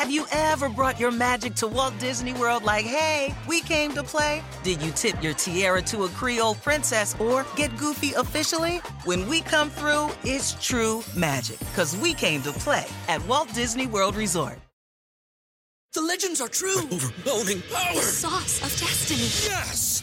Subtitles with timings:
[0.00, 4.02] Have you ever brought your magic to Walt Disney World like, hey, we came to
[4.02, 4.42] play?
[4.62, 8.78] Did you tip your tiara to a Creole princess or get goofy officially?
[9.04, 13.86] When we come through, it's true magic, because we came to play at Walt Disney
[13.86, 14.58] World Resort.
[15.92, 16.78] The legends are true.
[16.90, 17.94] Overwhelming power!
[17.94, 19.28] The sauce of destiny.
[19.52, 20.02] Yes!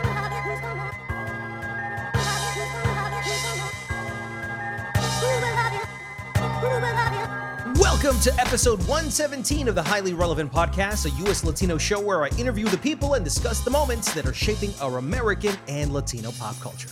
[6.81, 11.43] Welcome to episode 117 of the Highly Relevant Podcast, a U.S.
[11.43, 14.97] Latino show where I interview the people and discuss the moments that are shaping our
[14.97, 16.89] American and Latino pop culture.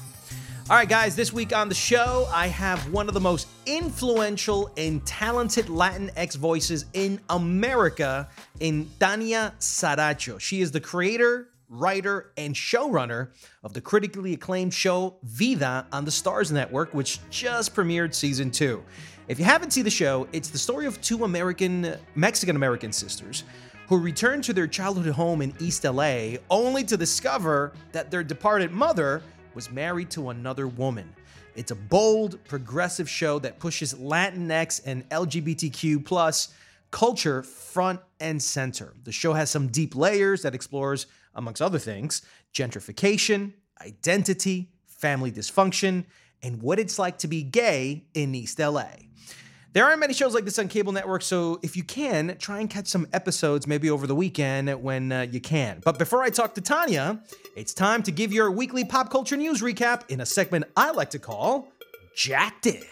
[0.70, 4.72] All right, guys, this week on the show, I have one of the most influential
[4.78, 10.40] and talented Latinx voices in America in Tanya Saracho.
[10.40, 13.30] She is the creator, writer, and showrunner
[13.64, 18.84] of the critically acclaimed show Vida on the Starz Network, which just premiered season two.
[19.28, 23.44] If you haven't seen the show, it's the story of two American, Mexican American sisters
[23.88, 28.72] who return to their childhood home in East LA only to discover that their departed
[28.72, 29.22] mother
[29.56, 31.12] was married to another woman.
[31.56, 36.54] It's a bold, progressive show that pushes Latinx and LGBTQ plus
[36.92, 38.94] culture front and center.
[39.04, 42.22] The show has some deep layers that explores, amongst other things,
[42.54, 46.06] gentrification, identity, family dysfunction,
[46.42, 48.88] and what it's like to be gay in East LA.
[49.72, 52.68] There aren't many shows like this on cable networks, so if you can, try and
[52.68, 55.80] catch some episodes maybe over the weekend when uh, you can.
[55.86, 57.22] But before I talk to Tanya,
[57.56, 61.12] it's time to give your weekly pop culture news recap in a segment I like
[61.12, 61.72] to call
[62.16, 62.84] Jacked In.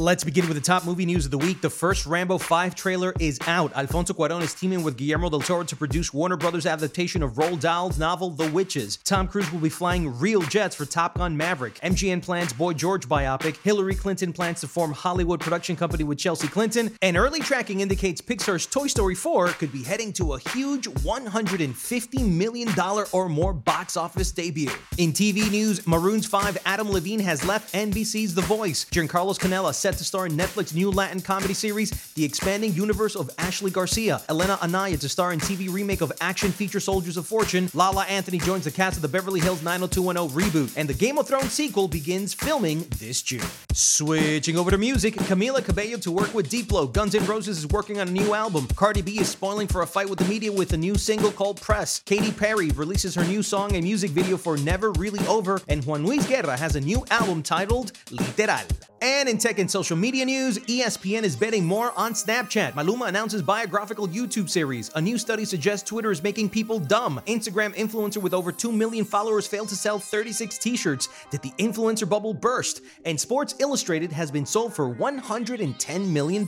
[0.00, 1.60] Let's begin with the top movie news of the week.
[1.60, 3.70] The first Rambo 5 trailer is out.
[3.76, 7.60] Alfonso Cuarón is teaming with Guillermo del Toro to produce Warner Brothers' adaptation of Roald
[7.60, 8.96] Dahl's novel The Witches.
[9.04, 11.78] Tom Cruise will be flying real jets for Top Gun Maverick.
[11.80, 13.58] MGM plans Boy George biopic.
[13.58, 16.96] Hillary Clinton plans to form Hollywood production company with Chelsea Clinton.
[17.02, 22.26] And early tracking indicates Pixar's Toy Story 4 could be heading to a huge $150
[22.26, 22.70] million
[23.12, 24.70] or more box office debut.
[24.96, 28.86] In TV news, Maroon's 5 Adam Levine has left NBC's The Voice.
[28.86, 33.28] Jencarlos Canela set to star in Netflix' new Latin comedy series, The Expanding Universe of
[33.38, 34.22] Ashley Garcia.
[34.28, 37.68] Elena Anaya to star in TV remake of action feature Soldiers of Fortune.
[37.74, 40.76] Lala Anthony joins the cast of the Beverly Hills 90210 reboot.
[40.76, 43.42] And the Game of Thrones sequel begins filming this June.
[43.72, 46.92] Switching over to music, Camila Cabello to work with Diplo.
[46.92, 48.68] Guns N' Roses is working on a new album.
[48.76, 51.60] Cardi B is spoiling for a fight with the media with a new single called
[51.60, 51.98] Press.
[52.04, 55.60] Katy Perry releases her new song and music video for Never Really Over.
[55.66, 58.89] And Juan Luis Guerra has a new album titled Literal.
[59.02, 62.72] And in tech and social media news, ESPN is betting more on Snapchat.
[62.72, 64.90] Maluma announces biographical YouTube series.
[64.94, 67.18] A new study suggests Twitter is making people dumb.
[67.26, 71.08] Instagram influencer with over 2 million followers failed to sell 36 t-shirts.
[71.30, 72.82] Did the influencer bubble burst?
[73.06, 76.46] And Sports Illustrated has been sold for $110 million.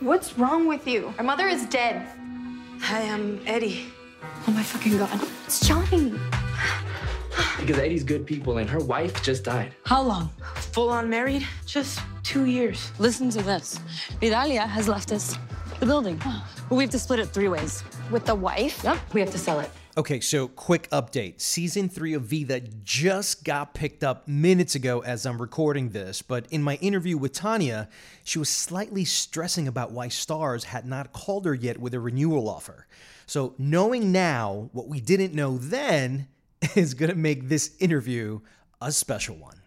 [0.00, 1.14] What's wrong with you?
[1.16, 2.06] Our mother is dead.
[2.80, 3.86] Hi, I'm Eddie.
[4.46, 5.20] Oh my fucking god.
[5.46, 6.12] It's Johnny.
[7.58, 9.74] Because Eddie's good people and her wife just died.
[9.84, 10.30] How long?
[10.72, 11.46] Full on married?
[11.66, 12.92] Just two years.
[12.98, 13.78] Listen to this.
[14.20, 15.36] Vidalia has left us
[15.80, 16.20] the building.
[16.68, 17.82] But we have to split it three ways.
[18.10, 18.82] With the wife?
[18.84, 19.70] Yep, we have to sell it.
[19.96, 21.40] Okay, so quick update.
[21.40, 26.46] Season three of Vida just got picked up minutes ago as I'm recording this, but
[26.50, 27.88] in my interview with Tanya,
[28.22, 32.48] she was slightly stressing about why Starz had not called her yet with a renewal
[32.48, 32.86] offer.
[33.26, 36.28] So knowing now what we didn't know then
[36.76, 38.40] is gonna make this interview
[38.80, 39.60] a special one.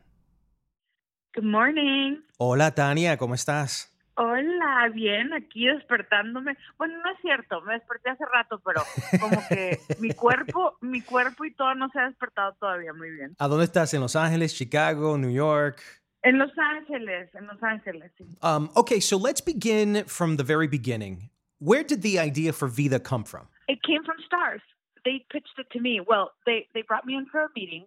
[1.34, 2.18] Good morning.
[2.40, 3.88] Hola Tanya, ¿cómo estás?
[4.18, 6.58] Hola, bien, aquí despertándome.
[6.78, 8.84] Bueno, no es cierto, me desperté hace rato, pero
[9.20, 13.36] como que mi cuerpo, mi cuerpo y todo no se ha despertado todavía muy bien.
[13.40, 13.94] ¿A dónde estás?
[13.94, 15.82] ¿En Los Ángeles, Chicago, New York?
[16.24, 18.26] En Los Ángeles, en Los Ángeles, sí.
[18.44, 21.30] Um, okay, so let's begin from the very beginning.
[21.60, 23.48] Where did the idea for Vida come from?
[23.68, 24.62] It came from Starz.
[25.06, 26.00] They pitched it to me.
[26.06, 27.86] Well, they they brought me in for a meeting.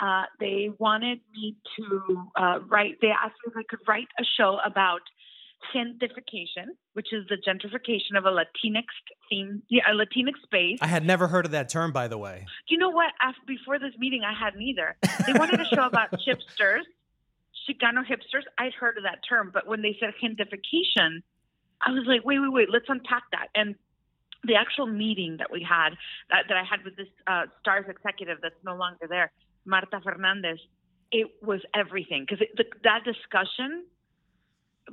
[0.00, 2.96] Uh, they wanted me to uh, write.
[3.00, 5.02] They asked me if I could write a show about
[5.74, 8.84] gentrification, which is the gentrification of a Latinx
[9.30, 10.78] theme, yeah, a Latinx space.
[10.82, 12.46] I had never heard of that term, by the way.
[12.68, 13.12] You know what?
[13.20, 14.96] After, before this meeting, I hadn't either.
[15.26, 16.82] They wanted a show about hipsters,
[17.68, 18.42] Chicano hipsters.
[18.58, 21.22] I'd heard of that term, but when they said gentrification,
[21.80, 23.48] I was like, wait, wait, wait, let's unpack that.
[23.54, 23.74] And
[24.46, 25.90] the actual meeting that we had,
[26.30, 29.32] that, that I had with this uh, Starz executive that's no longer there,
[29.66, 30.58] Marta Fernandez,
[31.10, 32.44] it was everything because
[32.82, 33.84] that discussion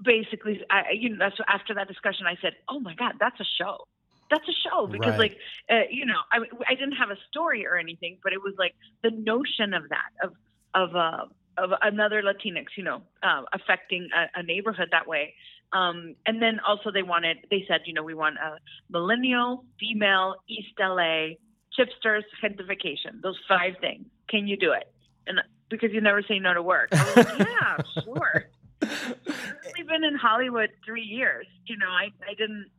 [0.03, 3.45] basically, I, you know, that's after that discussion, I said, oh my God, that's a
[3.59, 3.85] show.
[4.29, 5.19] That's a show because, Right.
[5.19, 5.37] like,
[5.69, 6.37] uh, you know, I,
[6.67, 10.11] I didn't have a story or anything, but it was like the notion of that
[10.23, 10.31] of
[10.73, 11.25] of uh,
[11.57, 15.33] of another Latinx, you know, uh, affecting a, a neighborhood that way.
[15.73, 18.57] Um, and then also they wanted, they said, you know, we want a
[18.89, 21.35] millennial, female, East LA,
[21.77, 23.21] chipsters, gentrification.
[23.21, 24.05] Those five things.
[24.29, 24.91] Can you do it?
[25.27, 25.39] And
[25.69, 26.89] because you never say no to work.
[26.91, 28.45] I was like, yeah, sure.
[28.81, 29.25] I've
[29.65, 31.47] only been in Hollywood three years.
[31.65, 32.69] You know, I, I didn't,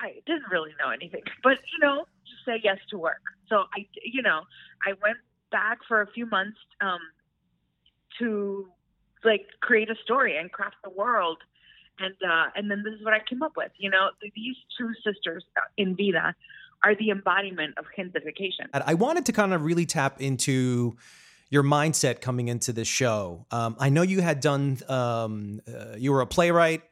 [0.00, 3.22] I didn't really know anything, but you know, just say yes to work.
[3.48, 4.42] So I, you know,
[4.86, 5.18] I went
[5.50, 7.00] back for a few months um,
[8.18, 8.68] to
[9.24, 11.38] like create a story and craft the world,
[11.98, 13.72] and uh, and then this is what I came up with.
[13.78, 15.44] You know, these two sisters
[15.76, 16.34] in Vida
[16.84, 18.68] are the embodiment of gentrification.
[18.72, 20.96] I wanted to kind of really tap into
[21.48, 23.46] your mindset coming into this show.
[23.50, 26.82] Um, I know you had done, um, uh, you were a playwright.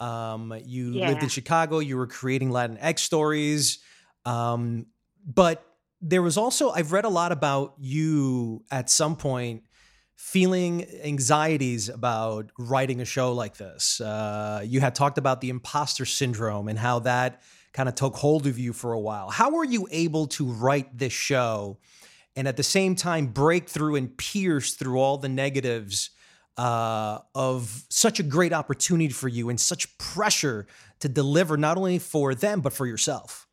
[0.00, 1.80] Um, you lived in Chicago.
[1.80, 3.80] You were creating Latinx stories.
[4.24, 4.86] Um,
[5.24, 5.64] but
[6.00, 9.64] there was also, I've read a lot about you at some point
[10.18, 14.00] feeling anxieties about writing a show like this.
[14.00, 17.40] Uh, you had talked about the imposter syndrome and how that
[17.72, 19.30] kind of took hold of you for a while.
[19.30, 21.78] How were you able to write this show
[22.34, 26.10] and at the same time break through and pierce through all the negatives
[26.56, 30.66] uh, of such a great opportunity for you and such pressure
[30.98, 33.47] to deliver not only for them but for yourself?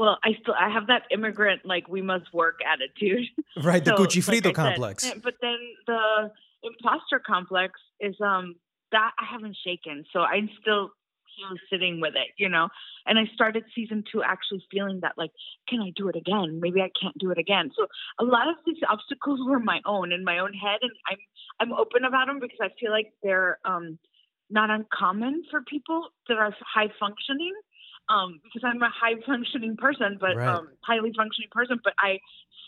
[0.00, 3.26] Well, I still I have that immigrant like we must work attitude.
[3.62, 5.04] Right, the So, Gucci like Frito said, complex.
[5.04, 6.30] eh, But then the
[6.62, 8.54] imposter complex is um
[8.92, 10.04] that I haven't shaken.
[10.10, 10.88] So I'm still
[11.36, 12.68] still sitting with it, you know.
[13.04, 15.32] And I started season two actually feeling that like,
[15.68, 16.60] can I do it again?
[16.62, 17.70] Maybe I can't do it again.
[17.76, 17.86] So
[18.18, 21.18] a lot of these obstacles were my own in my own head and I'm
[21.60, 23.98] I'm open about them because I feel like they're um
[24.48, 27.52] not uncommon for people that are high functioning.
[28.10, 30.48] Um, because I'm a high functioning person, but Right.
[30.48, 32.18] um, highly functioning person, but I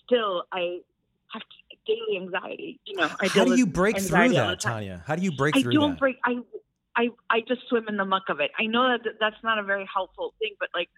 [0.04, 0.78] still I
[1.32, 1.42] have
[1.86, 2.78] daily anxiety.
[2.86, 4.60] You know, I How do you break through that.
[4.60, 5.02] Tanya?
[5.06, 5.98] How do you break I through I don't that?
[5.98, 6.16] break.
[6.24, 6.34] I
[6.94, 8.52] I I just swim in the muck of it.
[8.58, 10.90] I know that that's not a very helpful thing, but like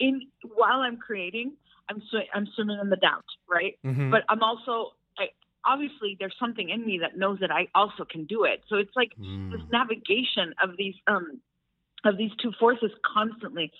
[0.00, 0.22] in
[0.56, 1.52] while I'm creating,
[1.88, 3.78] I'm swi- I'm swimming in the doubt, right?
[3.84, 4.10] Mhm.
[4.10, 5.28] But I'm also I,
[5.64, 8.64] obviously there's something in me that knows that I also can do it.
[8.68, 9.52] So it's like Mm.
[9.52, 11.40] this navigation of these um
[12.04, 13.72] of these two forces constantly.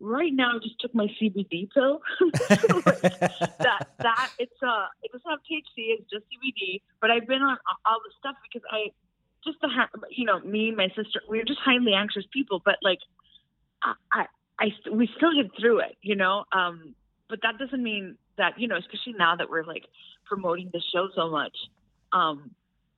[0.00, 2.00] Right now, I just took my CBD pill.
[2.48, 6.82] that that it's uh it doesn't have THC, it's just CBD.
[7.00, 7.56] But I've been on
[7.86, 8.90] all the stuff because I
[9.44, 9.68] just the
[10.10, 12.98] you know me and my sister we were just highly anxious people, but like
[13.82, 14.26] I I,
[14.58, 16.44] I we still get through it, you know.
[16.52, 16.94] Um,
[17.28, 19.84] but that doesn't mean that you know, especially now that we're like
[20.24, 21.56] promoting the show so much.
[22.12, 22.50] Um,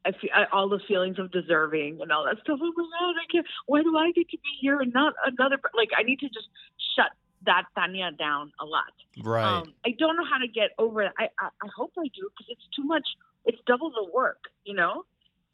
[0.05, 2.59] I feel I, all the feelings of deserving and all that stuff.
[2.63, 3.47] Oh my god, I can't.
[3.67, 5.59] Why do I get to be here and not another?
[5.75, 6.49] Like I need to just
[6.97, 7.11] shut
[7.47, 8.93] that Tanya down a lot.
[9.23, 9.45] Right.
[9.45, 11.13] Um, I don't know how to get over it.
[11.19, 13.07] I I, I hope I do because it's too much.
[13.45, 15.05] It's double the work, you know.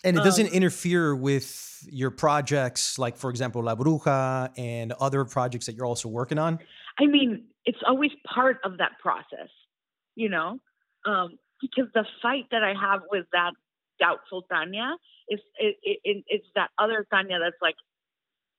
[0.03, 5.27] And it doesn't Um, interfere with your projects, like for example, La Bruja and other
[5.27, 6.59] projects that you're also working on.
[6.99, 9.51] I mean, it's always part of that process,
[10.15, 10.59] you know,
[11.05, 13.53] um, because the fight that I have with that
[14.01, 14.97] doubtful Tanya
[15.29, 17.77] is it, it, it, it's that other Tanya that's like,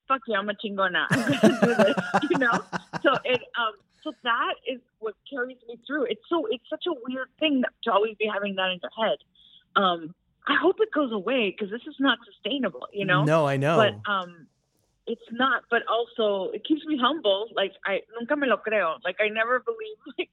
[0.07, 1.95] "Fuck you, I'm a chingona, I'm gonna do this,"
[2.29, 2.63] you know.
[3.03, 6.05] So it, um, so that is what carries me through.
[6.05, 9.07] It's so it's such a weird thing that, to always be having that in your
[9.07, 9.17] head.
[9.75, 10.15] Um,
[10.48, 13.24] I hope it goes away because this is not sustainable, you know.
[13.24, 13.77] No, I know.
[13.77, 14.48] But um,
[15.05, 15.63] it's not.
[15.69, 17.50] But also, it keeps me humble.
[17.55, 18.95] Like I nunca me lo creo.
[19.03, 20.29] Like I never believe like,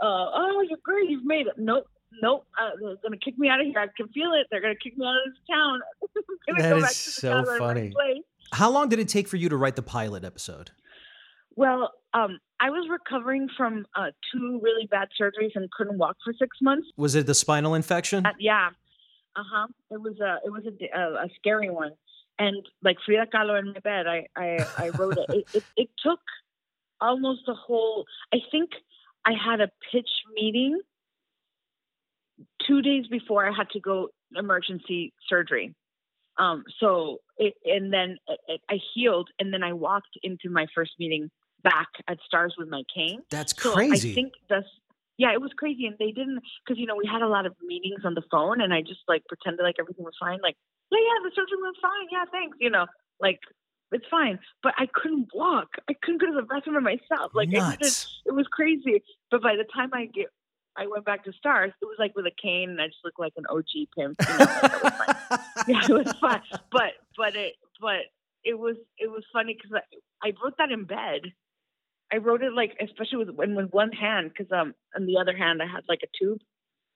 [0.00, 1.54] uh, oh, you're great, you've made it.
[1.56, 1.86] Nope,
[2.20, 2.46] nope.
[2.60, 3.78] Uh, they're gonna kick me out of here.
[3.78, 4.46] I can feel it.
[4.50, 5.80] They're gonna kick me out of this town.
[6.58, 7.92] That is to so town where I funny.
[8.52, 10.72] How long did it take for you to write the pilot episode?
[11.54, 16.32] Well, um, I was recovering from uh, two really bad surgeries and couldn't walk for
[16.38, 16.88] six months.
[16.96, 18.26] Was it the spinal infection?
[18.26, 18.70] Uh, yeah,
[19.36, 19.66] uh huh.
[19.90, 21.92] It was a it was a, a, a scary one,
[22.38, 25.26] and like Frida Kahlo in my bed, I I, I wrote it.
[25.30, 25.46] it.
[25.54, 26.20] It it took
[27.00, 28.04] almost a whole.
[28.32, 28.70] I think
[29.24, 30.80] I had a pitch meeting
[32.66, 35.74] two days before I had to go emergency surgery.
[36.38, 40.66] Um, so it, and then it, it, I healed, and then I walked into my
[40.74, 41.30] first meeting
[41.62, 43.20] back at Starz with my cane.
[43.30, 44.12] That's So crazy.
[44.12, 44.66] I think that's
[45.18, 47.54] yeah, it was crazy, and they didn't because you know we had a lot of
[47.62, 50.56] meetings on the phone, and I just like pretended like everything was fine, like
[50.90, 52.86] yeah, yeah, the surgery went fine, yeah, thanks, you know,
[53.20, 53.40] like
[53.92, 54.38] It's fine.
[54.62, 55.68] But I couldn't walk.
[55.88, 57.32] I couldn't go to the bathroom by myself.
[57.34, 59.02] Like, it was, just, it was crazy.
[59.30, 60.26] But by the time I get,
[60.76, 63.20] I went back to Starz, it was like with a cane and I just looked
[63.20, 64.16] like an OG pimp.
[64.20, 65.40] You know, it was fine.
[65.68, 66.42] yeah, it was fun.
[66.70, 68.00] But, but it, but
[68.44, 69.82] it was, it was funny because
[70.22, 71.20] I, I wrote that in bed.
[72.12, 75.36] I wrote it like, especially with, when with one hand, because um, on the other
[75.36, 76.40] hand, I had like a tube,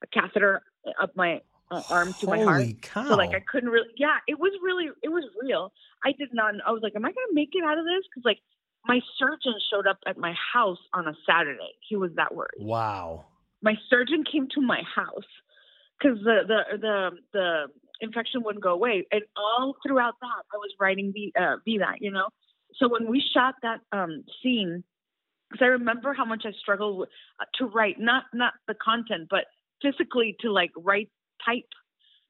[0.02, 0.62] a catheter
[1.00, 1.40] up my
[1.71, 2.61] uh, arm to my heart.
[2.61, 3.09] Holy cow.
[3.09, 3.88] So like I couldn't really.
[3.97, 4.90] Yeah, it was really.
[5.02, 5.73] It was real.
[6.04, 6.54] I did not.
[6.66, 8.04] I was like, am I gonna make it out of this?
[8.11, 8.38] Because like
[8.85, 11.73] my surgeon showed up at my house on a Saturday.
[11.88, 12.59] He was that worried.
[12.59, 13.25] wow.
[13.66, 15.30] My surgeon came to my house
[15.99, 17.66] because the the the the
[18.00, 22.12] infection wouldn't go away, and all throughout that I was writing the uh, Vida you
[22.12, 22.28] know.
[22.76, 24.85] So when we shot that um, scene,
[25.50, 27.08] because I remember how much I struggled
[27.56, 29.46] to write not not the content, but
[29.82, 31.11] physically to like write
[31.44, 31.73] type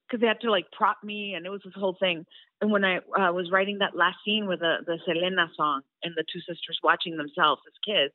[0.06, 2.24] because they had to like prop me and it was this whole thing.
[2.62, 6.14] And when I uh, was writing that last scene with the the Selena song and
[6.16, 8.14] the two sisters watching themselves as kids,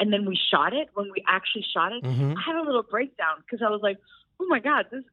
[0.00, 0.88] and then we shot it.
[0.94, 2.36] When we actually shot it, Mhm.
[2.36, 3.98] I had a little breakdown because I was like,
[4.40, 5.04] "Oh my god, this."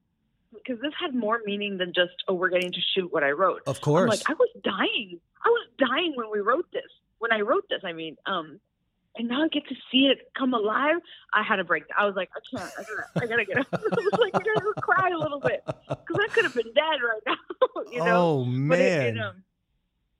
[0.53, 3.63] Because this had more meaning than just, oh, we're getting to shoot what I wrote.
[3.65, 4.07] Of I'm course.
[4.11, 5.19] like, I was dying.
[5.43, 6.83] I was dying when we wrote this.
[7.17, 8.59] When I wrote this, I mean, um,
[9.17, 10.97] and now I get to see it come alive.
[11.33, 11.97] I had a breakdown.
[11.97, 12.71] I was like, I can't.
[12.77, 13.67] I gotta, I gotta get up.
[13.73, 16.99] I was like, I gotta cry a little bit because I could have been dead
[17.01, 17.81] right now.
[17.91, 18.15] you know.
[18.15, 19.17] oh But it, man.
[19.17, 19.43] it, um,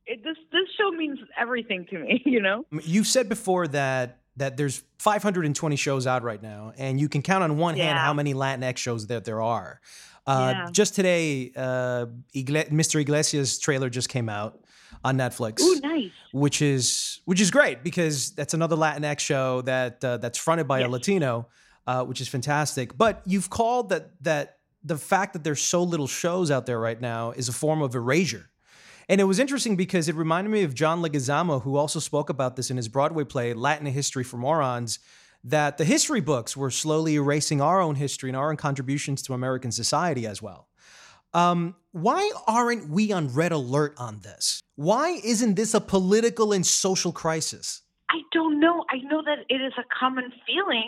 [0.08, 2.24] it, this this show means everything to me.
[2.26, 2.66] You know.
[2.72, 7.44] You've said before that that there's 520 shows out right now, and you can count
[7.44, 9.80] on one hand how many Latinx shows that there are.
[10.26, 10.70] Uh, Yeah.
[10.72, 13.00] Just today, uh, Igle- Mr.
[13.02, 14.60] Iglesias trailer just came out
[15.04, 16.12] on Netflix, Ooh, nice.
[16.32, 20.80] which is which is great because that's another Latinx show that uh, that's fronted by
[20.80, 21.48] a Latino,
[21.88, 22.98] uh, which is fantastic.
[22.98, 27.00] But you've called that that the fact that there's so little shows out there right
[27.00, 28.50] now is a form of erasure.
[29.10, 32.56] And it was interesting because it reminded me of John Leguizamo, who also spoke about
[32.56, 35.00] this in his Broadway play, Latin History for Morons,
[35.44, 39.34] that the history books were slowly erasing our own history and our own contributions to
[39.34, 40.68] American society as well.
[41.34, 44.62] Um, why aren't we on red alert on this?
[44.76, 47.82] Why isn't this a political and social crisis?
[48.10, 48.86] I don't know.
[48.90, 50.88] I know that it is a common feeling,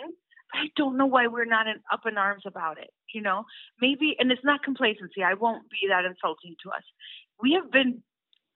[0.52, 2.90] but I don't know why we're not in, up in arms about it.
[3.12, 3.44] You know,
[3.80, 5.22] maybe, and it's not complacency.
[5.24, 6.84] I won't be that insulting to us.
[7.42, 8.02] We have been,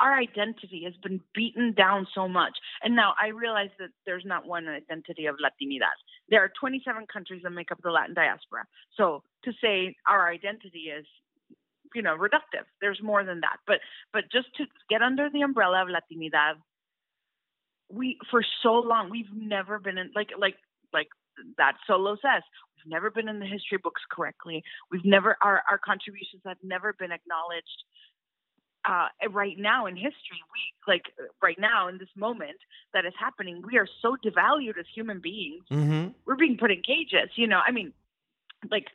[0.01, 2.53] our identity has been beaten down so much.
[2.83, 5.97] And now I realize that there's not one identity of Latinidad.
[6.29, 8.65] There are 27 countries that make up the Latin diaspora.
[8.97, 11.07] So to say our identity is,
[11.95, 12.65] you know, reductive.
[12.81, 13.57] There's more than that.
[13.67, 13.81] But
[14.13, 16.55] but just to get under the umbrella of Latinidad,
[17.91, 20.55] we for so long we've never been in like like
[20.93, 21.09] like
[21.59, 22.43] that solo says
[22.77, 26.95] we've never been in the history books correctly we've never our our contributions have never
[26.99, 27.85] been acknowledged
[28.89, 31.05] uh right now in history we like
[31.43, 32.57] right now in this moment
[32.95, 35.65] that is happening we are so devalued as human beings.
[35.71, 36.09] Mm-hmm.
[36.27, 37.93] we're being put in cages you know i mean
[38.71, 38.87] like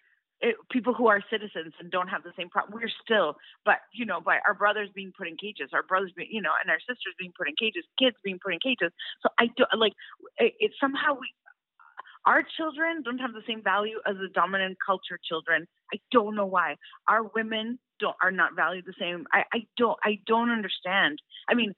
[0.42, 4.06] it, people who are citizens and don't have the same problem we're still but you
[4.06, 6.80] know by our brothers being put in cages our brothers being you know and our
[6.80, 8.92] sisters being put in cages kids being put in cages.
[9.22, 9.94] So i do like
[10.38, 11.30] it, it somehow we
[12.25, 15.68] our children don't have the same value as the dominant culture children.
[15.94, 16.75] I don't know why.
[17.08, 21.54] Our women don't are not valued the same i i don't i don't understand i
[21.54, 21.74] mean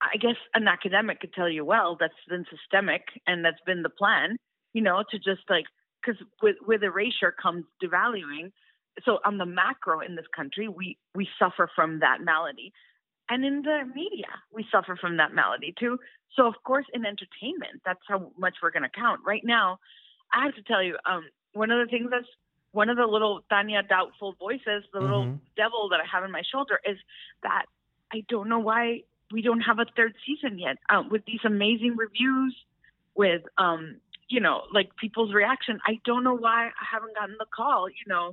[0.00, 3.90] I guess an academic could tell you, well, that's been systemic and that's been the
[3.90, 4.36] plan,
[4.72, 5.64] you know, to just like,
[6.04, 8.52] because with, with erasure comes devaluing.
[9.04, 12.72] So on the macro in this country, we, we suffer from that malady.
[13.28, 15.98] And in the media, we suffer from that malady too.
[16.34, 19.20] So, of course, in entertainment, that's how much we're going to count.
[19.26, 19.78] Right now,
[20.32, 21.24] I have to tell you, um,
[21.54, 22.28] one of the things that's
[22.76, 25.40] one of the little Tanya doubtful voices, the little Mhm.
[25.56, 26.98] devil that I have in my shoulder is
[27.42, 27.64] that
[28.12, 29.02] I don't know why
[29.32, 32.54] we don't have a third season yet um, with these amazing reviews
[33.14, 33.82] with um
[34.28, 35.80] you know like people's reaction.
[35.86, 38.26] I don't know why i haven't gotten the call you know.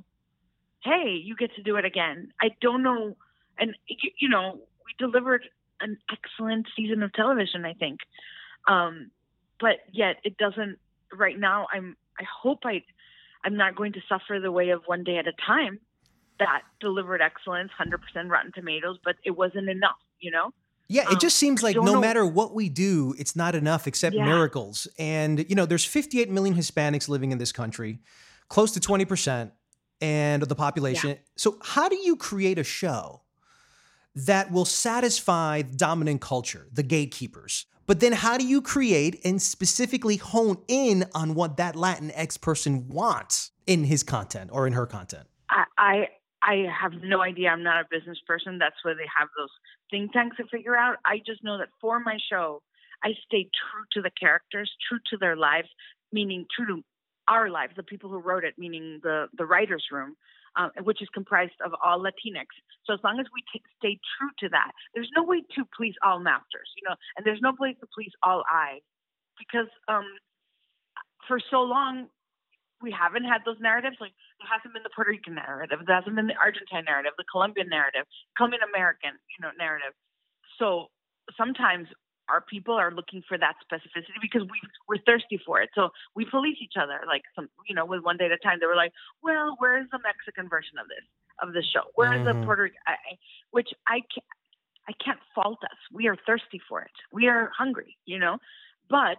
[0.88, 2.18] Hey you get to do it again.
[2.46, 3.16] I don't know.
[3.58, 4.46] And you- you know
[4.84, 5.48] we delivered
[5.80, 7.98] an excellent season of television i think.
[8.68, 9.10] Um
[9.64, 10.78] but yet it doesn't
[11.24, 12.76] right now i'm i hope i
[13.44, 15.78] i'm not going to suffer the way of one day at a time
[16.38, 20.50] that delivered excellence 100% rotten tomatoes but it wasn't enough you know
[20.88, 23.86] Yeah, it Um, just seems like no know- matter what we do, it's not enough
[23.86, 24.26] except Yeah.
[24.26, 24.86] miracles.
[24.98, 28.00] And, you know, there's 58 million Hispanics living in this country,
[28.48, 29.52] close to 20%
[30.02, 31.16] and of the population.
[31.36, 33.22] So, how do you create a show
[34.14, 37.64] that will satisfy dominant culture, the gatekeepers?
[37.86, 42.88] But then how do you create and specifically hone in on what that Latinx person
[42.88, 45.26] wants in his content or in her content?
[45.50, 46.08] I, I
[46.42, 47.48] I have no idea.
[47.48, 48.58] I'm not a business person.
[48.58, 49.48] That's where they have those
[49.90, 50.96] think tanks to figure out.
[51.04, 52.62] I just know that for my show,
[53.02, 55.68] I stayed true to the characters, true to their lives,
[56.12, 56.82] meaning true to
[57.28, 60.16] our lives, the people who wrote it, meaning the the writers' room,
[60.56, 62.46] um, which is comprised of all Latinx.
[62.86, 65.94] So as long as we t- stay true to that, there's no way to please
[66.02, 68.82] all masters, you know, and there's no place to please all eyes,
[69.38, 70.06] because um,
[71.26, 72.08] for so long
[72.82, 73.96] we haven't had those narratives.
[74.00, 77.24] Like there hasn't been the Puerto Rican narrative, there hasn't been the Argentine narrative, the
[77.30, 78.04] Colombian narrative,
[78.36, 79.94] Colombian American, you know, narrative.
[80.58, 80.92] So
[81.36, 81.88] sometimes
[82.28, 85.70] our people are looking for that specificity because we we're thirsty for it.
[85.74, 87.00] So we police each other.
[87.06, 89.88] Like some, you know, with one day at a time, they were like, "Well, where's
[89.90, 91.04] the Mexican version of this
[91.42, 91.84] of this show?
[91.94, 92.40] Where is Mhm.
[92.40, 93.18] the Puerto Rican?" I, I-
[93.50, 94.26] which I can't,
[94.88, 95.78] I can't fault us.
[95.92, 96.92] We are thirsty for it.
[97.12, 98.38] We are hungry, you know.
[98.88, 99.18] But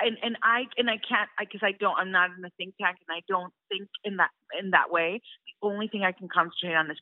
[0.00, 1.96] and and I and I can't because I, don't.
[1.98, 5.20] I'm not in a think tank, and I don't think in that in that way.
[5.62, 6.98] The only thing I can concentrate on is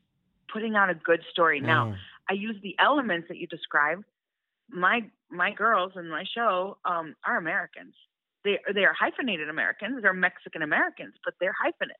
[0.52, 1.60] putting out a good story.
[1.60, 1.96] Now, Mm.
[2.30, 4.04] I use the elements that you described.
[4.70, 7.94] My my girls in my show um, are Americans.
[8.44, 10.02] They they are hyphenated Americans.
[10.02, 11.96] They're Mexican Americans, but they're hyphenated.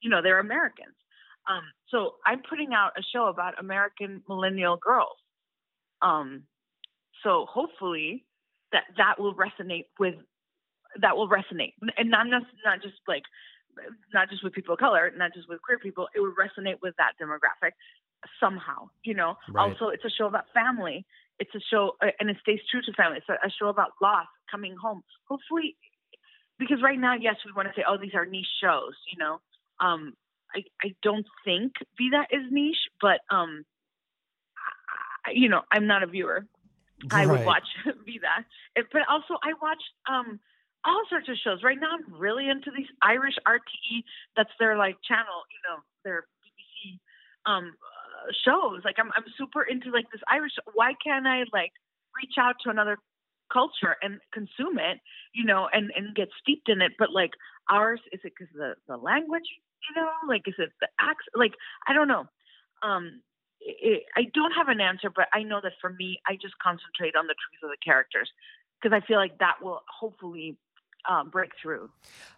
[0.00, 0.94] You know, they're Americans.
[1.48, 5.16] Um, so I'm putting out a show about American millennial girls.
[6.02, 6.44] Um,
[7.22, 8.24] so hopefully
[8.72, 10.14] that that will resonate with
[11.00, 13.22] that will resonate, and not just not just like
[14.12, 16.08] not just with people of color, not just with queer people.
[16.14, 17.72] It would resonate with that demographic
[18.38, 18.88] somehow.
[19.02, 19.36] You know.
[19.50, 19.70] Right.
[19.70, 21.06] Also, it's a show about family.
[21.40, 23.18] It's a show, uh, and it stays true to family.
[23.18, 25.02] It's a, a show about loss, coming home.
[25.28, 25.76] Hopefully,
[26.58, 28.94] because right now, yes, we want to say, oh, these are niche shows.
[29.10, 29.40] You know,
[29.80, 30.14] um,
[30.54, 33.64] I I don't think Vida is niche, but um,
[35.26, 36.46] I, you know, I'm not a viewer.
[37.10, 38.44] I would watch Vida,
[38.76, 40.38] It- but also I watch um
[40.84, 41.62] all sorts of shows.
[41.62, 44.04] Right now, I'm really into these Irish RTE.
[44.36, 46.98] That's their like channel, you know, their BBC
[47.46, 47.74] um
[48.44, 48.82] shows.
[48.84, 50.52] Like I'm I'm super into like this Irish.
[50.74, 51.72] Why can't I like
[52.16, 52.98] reach out to another
[53.52, 55.00] culture and consume it,
[55.34, 56.92] you know, and and get steeped in it?
[56.98, 57.32] But like
[57.70, 59.48] ours, is it because the the language,
[59.88, 61.34] you know, like is it the accent?
[61.34, 61.54] Like
[61.86, 62.26] I don't know.
[62.82, 63.22] Um,
[63.60, 67.14] it, I don't have an answer, but I know that for me, I just concentrate
[67.14, 68.30] on the truth of the characters
[68.80, 70.56] because I feel like that will hopefully
[71.08, 71.90] um, break through.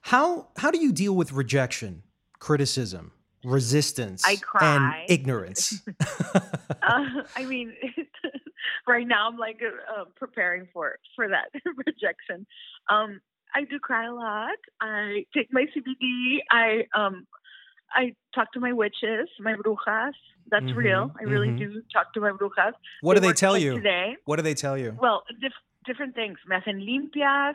[0.03, 2.03] How how do you deal with rejection,
[2.39, 3.13] criticism,
[3.45, 4.77] resistance, I cry.
[5.03, 5.81] and ignorance?
[6.83, 7.05] uh,
[7.37, 7.73] I mean,
[8.87, 11.49] right now I'm like uh, preparing for for that
[11.87, 12.47] rejection.
[12.91, 13.21] Um,
[13.55, 14.57] I do cry a lot.
[14.81, 16.39] I take my CBD.
[16.51, 17.27] I um,
[17.95, 20.13] I talk to my witches, my brujas.
[20.51, 21.11] That's Mhm, real.
[21.21, 21.59] I really mhm.
[21.59, 22.73] do talk to my brujas.
[23.01, 23.75] What do they tell you?
[23.77, 24.17] today?
[24.25, 24.97] What do they tell you?
[25.01, 25.53] Well, diff-
[25.87, 26.39] different things.
[26.47, 27.55] Me hacen limpias.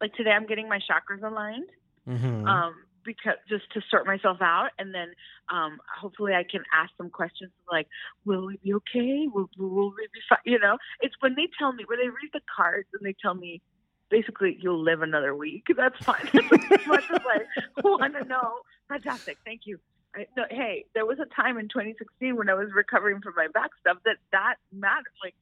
[0.00, 1.68] Like today, I'm getting my chakras aligned.
[2.08, 2.46] Mhm.
[2.48, 5.12] Um, because just to sort myself out, and then
[5.52, 7.88] um, hopefully I can ask some questions like,
[8.24, 9.26] "Will we be okay?
[9.32, 12.30] Will, will we be fine?" You know, it's when they tell me when they read
[12.32, 13.62] the cards and they tell me,
[14.10, 15.64] basically, you'll live another week.
[15.76, 16.28] That's fine.
[16.32, 18.60] That's as much as I want to know.
[18.88, 19.38] Fantastic.
[19.44, 19.78] Thank you.
[20.16, 23.48] I, no, hey, there was a time in 2016 when I was recovering from my
[23.52, 25.12] back stuff that that mattered.
[25.22, 25.34] Like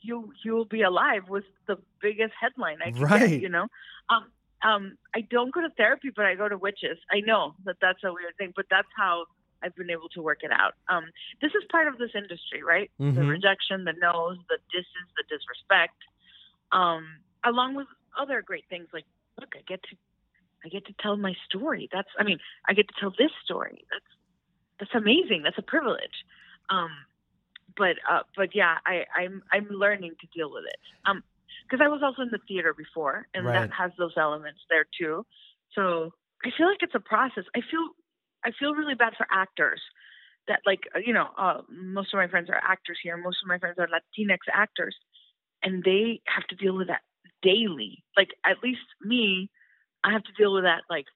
[0.00, 3.30] you you'll be alive was the biggest headline I could Right.
[3.30, 3.66] get, you know.
[4.10, 4.26] Um,
[4.64, 6.98] um, I don't go to therapy, but I go to witches.
[7.12, 9.26] I know that that's a weird thing, but that's how
[9.62, 10.72] I've been able to work it out.
[10.88, 11.04] Um,
[11.40, 12.90] this is part of this industry, right?
[12.98, 13.28] The Mhm.
[13.28, 15.96] rejection, the no's, the disses, the disrespect,
[16.72, 19.06] um, along with other great things like,
[19.38, 19.96] look, I get to,
[20.64, 21.88] I get to tell my story.
[21.92, 23.84] That's, I mean, I get to tell this story.
[23.90, 24.10] That's,
[24.78, 25.42] that's amazing.
[25.42, 26.24] That's a privilege.
[26.70, 26.90] Um,
[27.76, 30.76] but, uh, but yeah, I, I'm, I'm learning to deal with it.
[31.04, 31.22] Um,
[31.64, 33.68] because I was also in the theater before, and Right.
[33.68, 35.24] that has those elements there too.
[35.74, 36.12] So
[36.44, 37.44] I feel like it's a process.
[37.56, 37.88] I feel
[38.44, 39.80] I feel really bad for actors
[40.48, 43.16] that like uh, you know uh, most of my friends are actors here.
[43.16, 44.96] Most of my friends are Latinx actors,
[45.62, 47.02] and they have to deal with that
[47.42, 48.04] daily.
[48.16, 49.50] Like at least me,
[50.04, 51.06] I have to deal with that like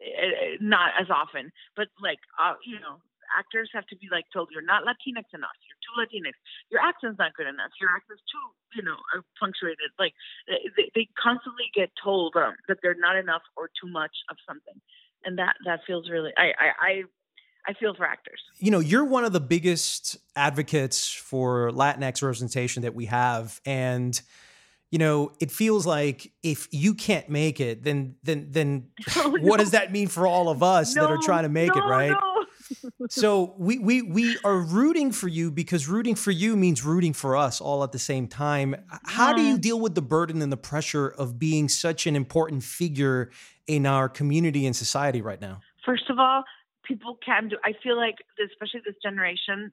[0.00, 2.98] eh, eh, not as often, but like uh, you know
[3.36, 5.56] actors have to be like told you're not Latinx enough.
[5.66, 6.32] You're too Latinx.
[6.70, 7.70] Your accent's not good enough.
[7.80, 8.44] Your accent's too,
[8.78, 8.96] you know,
[9.40, 9.90] punctuated.
[9.98, 10.12] Like
[10.46, 14.80] they, they constantly get told um, that they're not enough or too much of something,
[15.24, 16.32] and that that feels really.
[16.36, 17.02] I I I,
[17.68, 18.40] I feel for actors.
[18.58, 24.20] you know, you're one of the biggest advocates for Latinx representation that we have, and
[24.90, 29.42] you know, it feels like if you can't make it, then then then Oh, what
[29.42, 29.56] no.
[29.58, 32.16] does that mean for all of us that are trying to make it, no, right?
[33.10, 37.36] So we we we are rooting for you because rooting for you means rooting for
[37.36, 38.76] us all at the same time.
[39.04, 42.62] How do you deal with the burden and the pressure of being such an important
[42.62, 43.30] figure
[43.66, 45.60] in our community and society right now?
[45.84, 46.44] First of all,
[46.84, 47.56] people can do.
[47.64, 49.72] I feel like, especially this generation,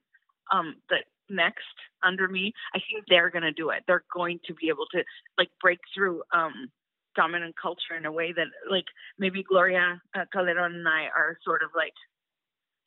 [0.52, 1.64] um, that next
[2.02, 3.82] under me, I think they're gonna do it.
[3.86, 5.02] They're going to be able to
[5.36, 6.70] like break through um,
[7.16, 8.84] dominant culture in a way that like
[9.18, 11.94] maybe Gloria uh, Calderon and I are sort of like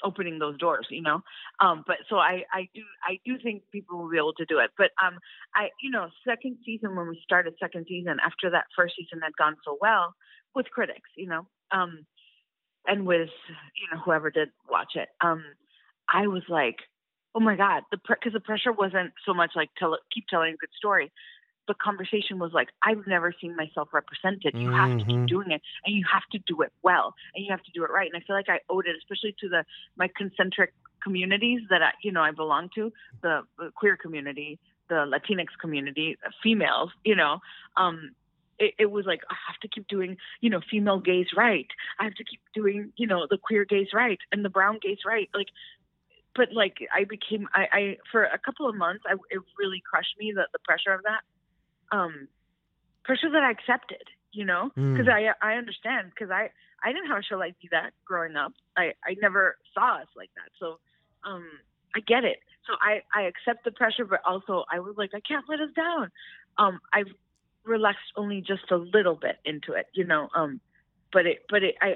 [0.03, 1.21] opening those doors, you know.
[1.59, 4.59] Um, but so I, I do, I do think people will be able to do
[4.59, 4.71] it.
[4.77, 5.19] But um,
[5.55, 9.35] I, you know, second season when we started second season after that first season had
[9.37, 10.13] gone so well
[10.55, 12.05] with critics, you know, um,
[12.87, 15.43] and with you know whoever did watch it, um,
[16.11, 16.77] I was like,
[17.35, 20.57] oh my god, the because the pressure wasn't so much like tell keep telling a
[20.57, 21.11] good story.
[21.69, 24.55] The conversation was like, I've never seen myself represented.
[24.55, 27.51] You have to keep doing it, and you have to do it well, and you
[27.51, 28.09] have to do it right.
[28.11, 29.63] And I feel like I owed it, especially to the
[29.95, 35.05] my concentric communities that I, you know I belong to, the, the queer community, the
[35.05, 37.39] Latinx community, females, you know,
[37.77, 38.11] um,
[38.57, 41.67] it, it, was like I have to keep doing, you know, female gays right.
[41.99, 44.99] I have to keep doing, you know, the queer gays right and the brown gays
[45.05, 45.29] right.
[45.33, 45.47] Like,
[46.35, 50.15] but like I became, I, I for a couple of months, I, it really crushed
[50.19, 51.21] me the the pressure of that,
[51.91, 52.27] um,
[53.03, 55.13] pressure that I accepted, you know, because mm.
[55.13, 56.49] I I understand because I
[56.83, 58.53] I didn't have a show like that growing up.
[58.77, 60.79] I I never saw us like that, so
[61.23, 61.45] um
[61.95, 62.39] I get it.
[62.67, 65.71] So I I accept the pressure, but also I was like I can't let us
[65.75, 66.11] down.
[66.57, 67.07] Um, I've
[67.63, 70.29] relaxed only just a little bit into it, you know.
[70.35, 70.59] Um,
[71.11, 71.95] but it, but it, I,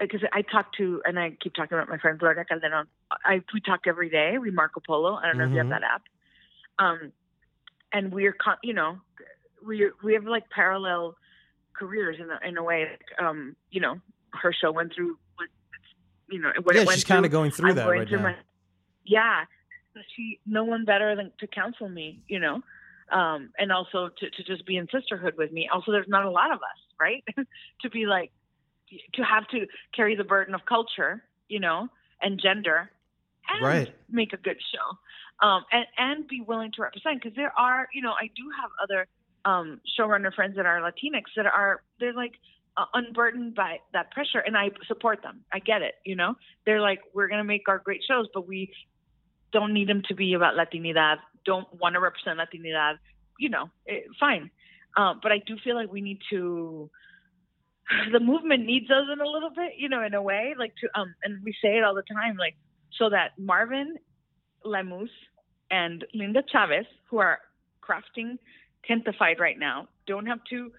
[0.00, 2.86] because I talk to, and I keep talking about my friend Gloria Calderon.
[3.24, 4.38] I we talk every day.
[4.38, 5.14] We Marco Polo.
[5.14, 5.52] I don't know mm-hmm.
[5.52, 5.70] if you have mm-hmm.
[5.70, 6.02] that app.
[6.78, 7.12] Um,
[7.92, 8.98] and we're, con- you know,
[9.66, 11.16] we we have like parallel
[11.74, 12.86] careers in a, in a way.
[13.18, 14.00] Um, you know,
[14.32, 15.48] her show went through, what,
[16.30, 18.24] you know, what yeah, she's kind of going through I'm that going right through now.
[18.24, 18.34] My,
[19.04, 19.44] yeah,
[20.16, 22.22] she no one better than to counsel me.
[22.28, 22.62] You know,
[23.12, 25.68] um, and also to, to just be in sisterhood with me.
[25.72, 27.24] Also, there's not a lot of us, right?
[27.82, 28.30] to be like,
[29.14, 31.88] to have to carry the burden of culture, you know,
[32.20, 32.90] and gender,
[33.48, 33.94] and right.
[34.10, 34.96] make a good show,
[35.42, 37.22] um, and and be willing to represent.
[37.22, 39.06] Because there are, you know, I do have other
[39.44, 42.32] um, showrunner friends that are Latinx that are they're like
[42.76, 45.44] uh, unburdened by that pressure, and I support them.
[45.52, 46.34] I get it, you know.
[46.66, 48.72] They're like, we're gonna make our great shows, but we
[49.52, 51.16] don't need them to be about Latinidad
[51.48, 52.98] don't want to represent Latinidad,
[53.38, 54.50] you know, it, fine.
[54.96, 56.90] Um, but I do feel like we need to.
[58.12, 61.00] The movement needs us in a little bit, you know, in a way, like to
[61.00, 62.54] um, and we say it all the time, like
[62.98, 63.96] so that Marvin
[64.68, 65.08] Lemus
[65.70, 67.38] and Linda Chavez, who are
[67.82, 68.38] crafting
[68.86, 70.70] Tentified right now, don't have to,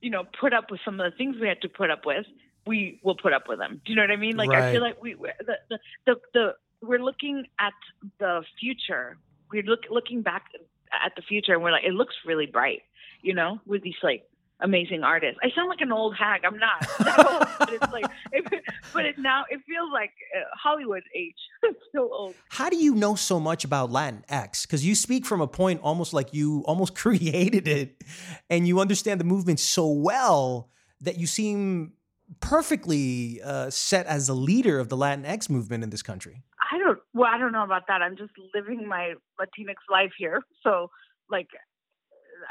[0.00, 2.26] you know, put up with some of the things we had to put up with.
[2.66, 3.80] We will put up with them.
[3.84, 4.36] Do you know what I mean?
[4.36, 4.64] Like right.
[4.64, 7.72] I feel like we the, the the the we're looking at
[8.20, 9.16] the future
[9.50, 10.46] we're look, looking back
[10.92, 12.82] at the future and we're like, it looks really bright,
[13.22, 14.24] you know, with these like
[14.60, 15.38] amazing artists.
[15.42, 16.42] I sound like an old hag.
[16.44, 21.02] I'm not, no, but it's like, it, but it now it feels like uh, Hollywood
[21.14, 21.36] age.
[21.94, 22.34] so old.
[22.48, 24.66] How do you know so much about Latin X?
[24.66, 28.02] Because you speak from a point almost like you almost created it,
[28.50, 31.92] and you understand the movement so well that you seem
[32.40, 36.42] perfectly uh, set as the leader of the Latin X movement in this country.
[36.70, 36.98] I don't.
[37.14, 38.02] Well, I don't know about that.
[38.02, 40.42] I'm just living my Latinx life here.
[40.62, 40.90] So,
[41.30, 41.48] like,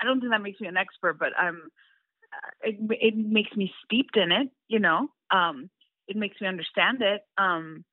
[0.02, 1.70] I don't think that makes me an expert, but I'm.
[2.62, 4.50] It it makes me steeped in it.
[4.68, 5.70] You know, um,
[6.08, 7.22] it makes me understand it.
[7.38, 7.84] Um,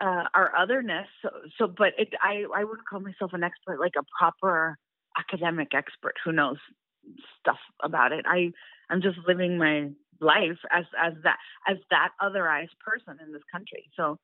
[0.00, 1.08] uh, our otherness.
[1.22, 4.78] So, so, but it, I I wouldn't call myself an expert, like a proper
[5.18, 6.58] academic expert who knows
[7.40, 8.24] stuff about it.
[8.26, 8.52] I
[8.90, 11.38] I'm just living my life as as that
[11.68, 13.90] as that otherized person in this country.
[13.96, 14.18] So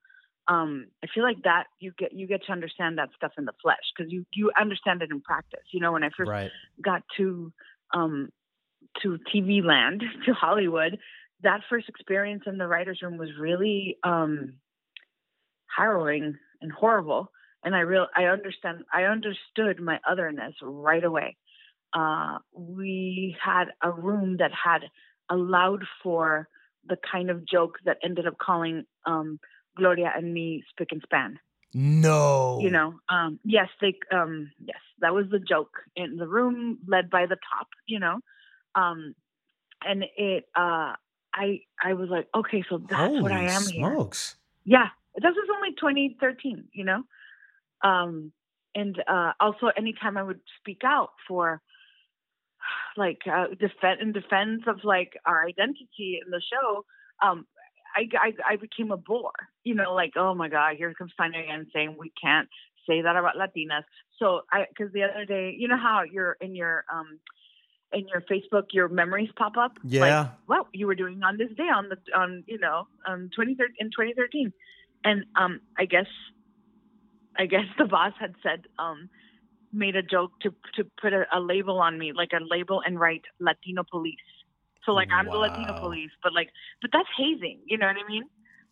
[0.48, 3.52] um, I feel like that you get you get to understand that stuff in the
[3.62, 5.64] flesh because you you understand it in practice.
[5.72, 6.50] You know, when I first right.
[6.82, 7.52] got to
[7.94, 8.28] um,
[9.02, 10.98] to TV land to Hollywood,
[11.42, 14.54] that first experience in the writers' room was really um,
[15.76, 17.30] harrowing and horrible.
[17.64, 21.36] And I real I understand I understood my otherness right away.
[21.94, 24.82] Uh, we had a room that had
[25.30, 26.48] allowed for
[26.86, 29.38] the kind of joke that ended up calling um,
[29.76, 31.38] Gloria and me spick and span.
[31.72, 32.60] No.
[32.60, 37.10] You know, um, yes, they, um, yes, that was the joke in the room led
[37.10, 38.20] by the top, you know,
[38.74, 39.14] um,
[39.82, 40.94] and it, uh,
[41.34, 44.36] I, I was like, okay, so that's Holy what I am smokes.
[44.64, 44.78] here.
[44.78, 44.88] Yeah.
[45.16, 47.02] This was only 2013, you know?
[47.82, 48.32] Um,
[48.74, 51.60] and, uh, also anytime I would speak out for,
[52.96, 56.84] like uh, defend in defense of like our identity in the show,
[57.22, 57.46] um,
[57.94, 59.32] I, I, I became a bore.
[59.64, 62.48] You know, like oh my god, here comes Tanya again saying we can't
[62.88, 63.84] say that about Latinas.
[64.18, 67.18] So I because the other day, you know how you're in your um
[67.94, 69.72] in your Facebook, your memories pop up.
[69.84, 70.00] Yeah.
[70.00, 73.74] Like, what you were doing on this day on the on you know on 2013
[73.78, 74.52] in 2013,
[75.04, 76.06] and um I guess
[77.38, 79.08] I guess the boss had said um
[79.72, 82.98] made a joke to to put a, a label on me like a label and
[82.98, 84.16] write Latino police.
[84.84, 86.50] So like I'm the Latino police, but like
[86.82, 87.60] but that's hazing.
[87.66, 88.24] You know what I mean?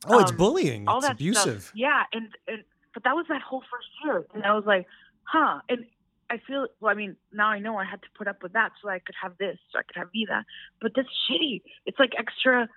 [0.06, 0.88] Oh, it's Um, bullying.
[0.88, 1.62] all It's that abusive.
[1.62, 1.72] Stuff.
[1.76, 4.86] Yeah, and, and but that was that whole first year, and I was like,
[5.22, 5.60] huh.
[5.68, 5.86] And
[6.32, 6.90] I feel well.
[6.90, 9.14] I mean, now I know I had to put up with that so I could
[9.22, 10.44] have this, so I could have Vida.
[10.80, 11.60] But that's shitty.
[11.84, 12.68] It's like extra.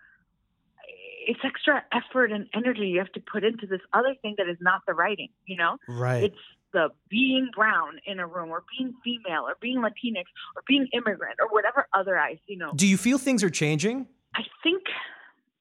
[1.27, 4.57] It's extra effort and energy you have to put into this other thing that is
[4.61, 5.29] not the writing.
[5.45, 6.25] You know, Right.
[6.25, 10.87] it's the being brown in a room, or being female, or being Latinx, or being
[10.91, 12.37] immigrant, or whatever other eyes.
[12.47, 14.07] You know, Do you feel things are changing?
[14.35, 14.83] I think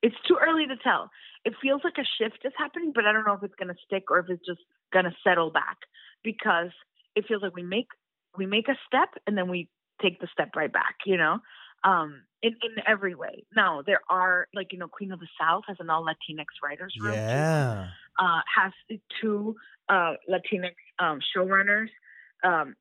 [0.02, 1.10] it's too early to tell.
[1.44, 3.80] It feels like a shift is happening, but I don't know if it's going to
[3.86, 4.60] stick or if it's just
[4.92, 5.78] going to settle back
[6.24, 6.70] because
[7.16, 7.88] it feels like we make
[8.36, 9.68] we make a step and then we
[10.02, 11.38] take the step right back, you know,
[11.84, 13.44] um, in in every way.
[13.54, 16.94] Now there are like you know Queen of the South has an all Latinx writers
[17.00, 17.14] room.
[17.14, 17.88] too Yeah.
[18.18, 18.72] uh, has
[19.20, 19.56] two
[19.88, 21.88] uh, Latinx um, showrunners.
[22.42, 22.74] Um,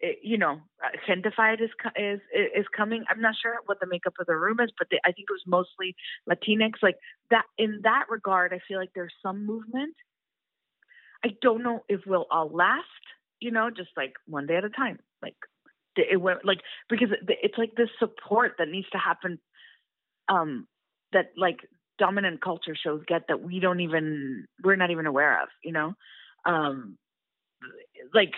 [0.00, 0.60] it- you know,
[1.08, 2.20] Gentefied is is
[2.54, 3.04] is coming.
[3.08, 5.32] I'm not sure what the makeup of the room is, but they, I think it
[5.32, 5.94] was mostly
[6.28, 6.74] Latinx.
[6.82, 6.96] Like
[7.30, 7.44] that.
[7.58, 9.94] In that regard, I feel like there's some movement.
[11.24, 12.84] I don't know if we'll all last.
[13.40, 14.98] You know, just like one day at a time.
[15.22, 15.36] Like
[15.96, 19.38] it went like because it's like this support that needs to happen.
[20.28, 20.66] Um,
[21.12, 21.60] that like
[21.98, 25.94] dominant culture shows get that we don't even we're not even aware of you know?
[26.44, 26.96] Um
[28.14, 28.34] like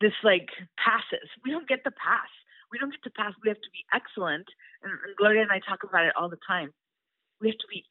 [0.00, 1.28] this like passes.
[1.44, 2.28] We don't get the pass.
[2.72, 3.32] We don't get to pass.
[3.42, 4.46] We have to be excellent.
[4.82, 6.70] And, and gloria and i talk about it all the time.
[7.40, 7.84] We have to be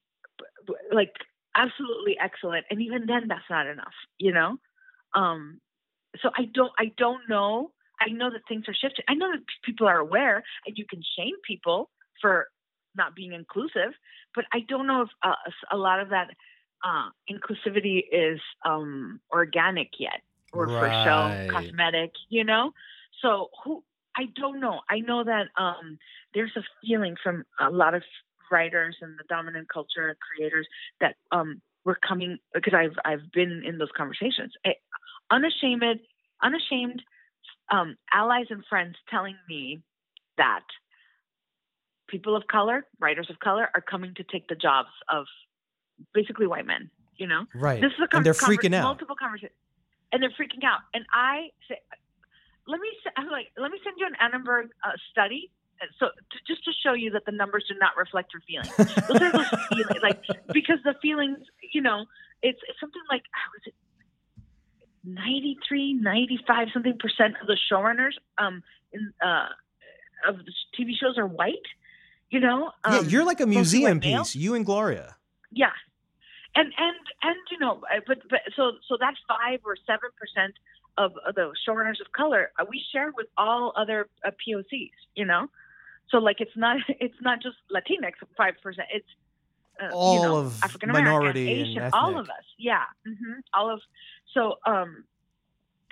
[0.92, 1.14] like
[1.56, 2.66] absolutely excellent.
[2.70, 4.58] And even then that's not enough you know?
[5.16, 5.60] Um
[6.21, 7.71] so i don't i don't know
[8.02, 11.02] i know that things are shifting i know that people are aware and you can
[11.17, 11.89] shame people
[12.21, 12.47] for
[12.95, 13.93] not being inclusive
[14.36, 15.36] but I don't know if uh,
[15.71, 16.30] a lot of that
[16.84, 20.21] uh, inclusivity is um, organic yet,
[20.52, 22.71] or for show, cosmetic, you know.
[23.21, 23.84] So who
[24.15, 24.82] I don't know.
[24.89, 25.97] I know that um,
[26.34, 28.04] there's a feeling from a lot of
[28.52, 30.67] writers and the dominant culture creators
[30.99, 34.73] that um, we're coming because I've I've been in those conversations, Eh,
[35.34, 36.00] unashamed,
[36.41, 37.02] unashamed
[37.72, 39.82] um, allies and friends telling me
[40.38, 40.63] that
[42.08, 45.26] people of color, writers of color, are coming to take the jobs of
[46.13, 46.89] basically white men.
[47.17, 47.80] You know, Right.
[47.82, 48.84] this is a and they're conver- freaking out.
[48.84, 49.58] Multiple conversations,
[50.12, 50.82] and they're freaking out.
[50.93, 51.78] And I say,
[52.67, 52.89] let me.
[53.17, 55.52] I'm like, let me send you an Annenberg uh, study.
[55.82, 58.74] uh, So to, just to show you that the numbers do not reflect your feelings.
[59.08, 60.17] Those are those feelings, like
[60.52, 61.38] because the feelings,
[61.72, 62.06] you know,
[62.41, 63.76] it's, it's something like was it
[65.04, 69.48] 93, 95 something percent of the showrunners um in uh
[70.28, 71.68] of the TV shows are white.
[72.30, 74.24] You know, yeah, um, you're like a museum male.
[74.24, 74.36] piece.
[74.36, 75.18] You and Gloria.
[75.52, 75.70] Yeah,
[76.56, 80.54] and and and you know, but but so so that five or seven percent
[80.98, 84.92] of, of the showrunners of color uh, we share with all other uh, POCs.
[85.16, 85.48] You know,
[86.10, 88.88] so like it's not it's not just Latinx five percent.
[88.94, 89.08] It's
[89.82, 92.46] uh, All you know, of African American, Asian, all of us.
[92.58, 93.82] Yeah, hmm all of
[94.34, 95.04] so um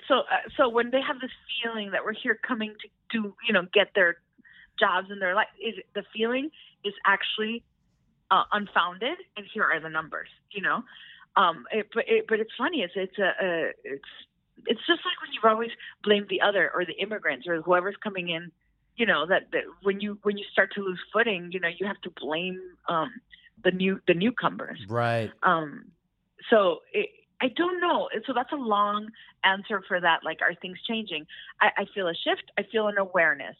[0.08, 1.30] so uh, so when they have this
[1.62, 4.16] feeling that we're here coming to do you know get their
[4.78, 6.50] jobs and their life is the feeling
[6.84, 7.62] is actually
[8.30, 10.82] uh, unfounded and here are the numbers you know
[11.36, 14.04] um it, but it, but it's funny it's it's a, a it's
[14.66, 15.70] it's just like when you've always
[16.04, 18.50] blamed the other or the immigrants or whoever's coming in
[18.96, 21.86] you know that, that when you when you start to lose footing you know you
[21.86, 23.10] have to blame um
[23.64, 25.30] the new the newcomers Right.
[25.42, 25.86] um,
[26.50, 27.08] so it,
[27.42, 28.08] I don't know.
[28.26, 29.08] So that's a long
[29.42, 30.20] answer for that.
[30.24, 31.26] Like, are things changing?
[31.60, 32.44] I, I feel a shift.
[32.56, 33.56] I feel an awareness,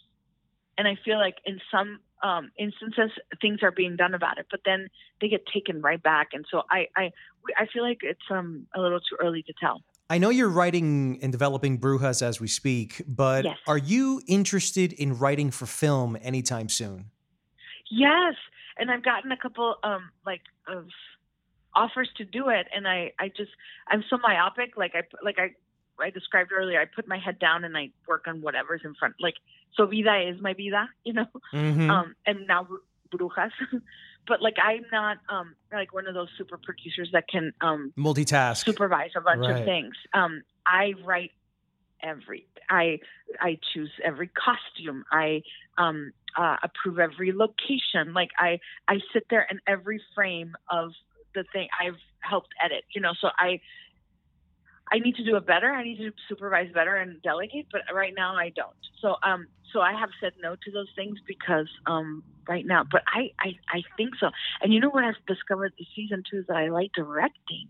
[0.79, 4.61] and I feel like in some um, instances things are being done about it, but
[4.65, 4.87] then
[5.21, 6.29] they get taken right back.
[6.33, 7.11] And so I I
[7.59, 9.83] I feel like it's um a little too early to tell.
[10.09, 13.57] I know you're writing and developing Brujas as we speak, but Yes.
[13.67, 17.11] are you interested in writing for film anytime soon?
[17.91, 18.35] Yes,
[18.79, 20.87] and I've gotten a couple um like of
[21.75, 23.51] offers to do it, and I I just
[23.89, 24.77] I'm so myopic.
[24.77, 25.51] Like I like I
[26.03, 29.15] I described earlier, I put my head down and I work on whatever's in front.
[29.21, 29.35] Like
[29.77, 31.27] so, vida is my vida, you know.
[31.53, 31.91] Mhm.
[31.91, 32.67] Um, and now
[33.15, 33.51] brujas,
[34.27, 38.65] but like I'm not um like one of those super producers that can um Multitask.
[38.65, 39.59] supervise a bunch Right.
[39.61, 39.95] of things.
[40.15, 41.33] Um, I write
[42.03, 42.47] every.
[42.71, 42.99] I
[43.41, 45.05] I choose every costume.
[45.13, 45.43] I
[45.79, 48.13] um, uh, approve every location.
[48.15, 48.59] Like I
[48.89, 50.93] I sit there in every frame of
[51.35, 52.85] the thing I've helped edit.
[52.95, 53.61] You know, so I
[54.91, 55.71] I need to do it better.
[55.73, 58.77] I need to supervise better and delegate, but right now I don't.
[59.01, 63.03] So um so I have said no to those things because um right now, but
[63.07, 64.31] I I, I think so.
[64.61, 67.69] And you know what I've discovered this season too is that I like directing.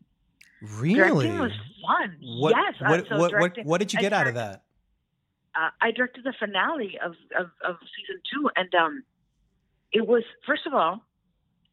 [0.61, 1.27] Really?
[1.27, 1.53] Directing was
[1.87, 2.17] fun.
[2.23, 2.75] What, yes.
[2.81, 4.63] uh, What, so what, what, directing- what did you I get out of that?
[5.55, 9.03] uh, I directed the finale of, of, of season two, and um,
[9.93, 11.05] it was first of all,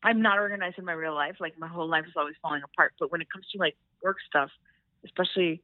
[0.04, 1.36] I'm not organized in my real life.
[1.40, 2.94] Like my whole life is always falling apart.
[3.00, 4.50] But when it comes to like work stuff,
[5.04, 5.62] especially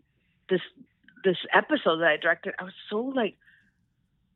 [0.50, 0.62] this
[1.24, 3.38] this episode that I directed, I was so like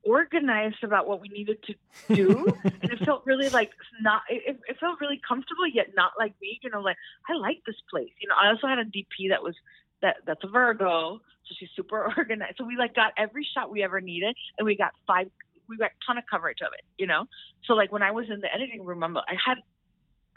[0.04, 1.76] organized about what we needed to
[2.16, 4.22] do, and it felt really like not.
[4.30, 6.60] It, it felt really comfortable yet not like me.
[6.64, 6.98] You know, like
[7.30, 8.12] I like this place.
[8.22, 9.56] You know, I also had a DP that was
[10.02, 12.56] that that's a Virgo, so she's super organized.
[12.58, 15.30] So we like got every shot we ever needed, and we got five.
[15.68, 17.26] We got a ton of coverage of it, you know.
[17.66, 19.60] So like when I was in the editing room, I'm, I had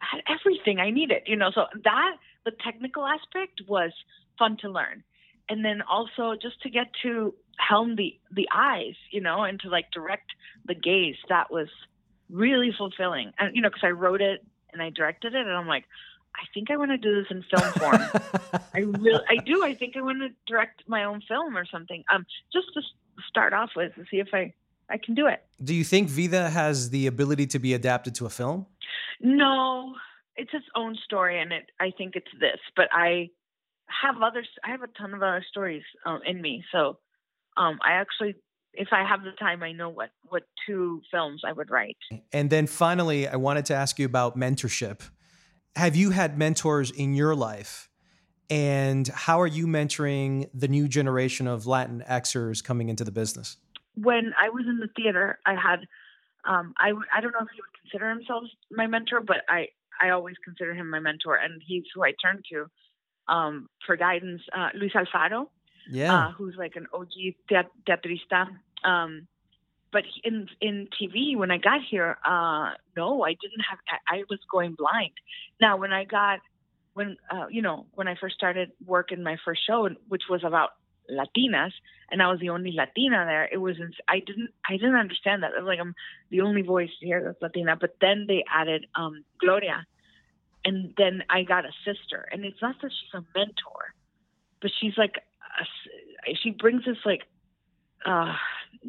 [0.03, 1.51] had everything I needed, you know.
[1.55, 3.93] So that the technical aspect was
[4.39, 5.03] fun to learn,
[5.49, 9.69] and then also just to get to helm the the eyes, you know, and to
[9.69, 10.31] like direct
[10.67, 11.17] the gaze.
[11.29, 11.69] That was
[12.31, 15.69] really fulfilling, and you know, because I wrote it and I directed it, and I'm
[15.69, 15.85] like,
[16.35, 18.63] I think I want to do this in film form.
[18.75, 19.65] I really, I do.
[19.65, 22.05] I think I want to direct my own film or something.
[22.13, 22.81] Um, just to
[23.29, 24.55] start off with, to see if I
[24.93, 25.43] I can do it.
[25.65, 28.67] Do you think Vida has the ability to be adapted to a film?
[29.21, 29.95] No,
[30.37, 31.71] it's its own story, and it.
[31.81, 33.31] I think it's this, but I
[34.03, 36.65] have other I have a ton of other stories um, in me.
[36.73, 36.99] So,
[37.57, 38.35] um, I actually,
[38.75, 41.97] if I have the time, I know what what two films I would write.
[42.33, 45.01] And then finally, I wanted to ask you about mentorship.
[45.77, 47.89] Have you had mentors in your life?
[48.51, 53.57] And how are you mentoring the new generation of Latin Xers coming into the business?
[53.95, 55.81] When I was in the theater, I had
[56.45, 59.69] um, I I don't know if he would consider himself my mentor, but I
[60.01, 62.67] I always consider him my mentor, and he's who I turn to
[63.33, 64.43] um, for guidance.
[64.53, 65.49] Uh, Luis Alfaro,
[65.89, 66.13] Yeah.
[66.29, 68.49] uh, who's like an OG teat- teatrista.
[68.85, 69.29] Um,
[69.93, 73.79] but in in TV, when I got here, uh, no, I didn't have.
[74.09, 75.13] I, I was going blind.
[75.61, 76.41] Now, when I got
[76.95, 80.43] when uh, you know when I first started work in my first show, which was
[80.45, 80.71] about
[81.11, 81.73] Latinas,
[82.11, 83.49] and I was the only Latina there.
[83.51, 83.77] It was
[84.09, 85.53] I didn't I didn't understand that.
[85.57, 85.95] I was like I'm
[86.31, 87.77] the only voice here that's Latina.
[87.77, 89.87] But then they added um, Gloria,
[90.65, 92.29] and then I got a sister.
[92.31, 93.95] And it's not that she's a mentor,
[94.61, 95.17] but she's like
[95.61, 97.23] a she brings this like
[98.07, 98.35] uh,